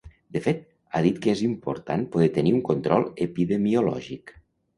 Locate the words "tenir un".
2.39-2.65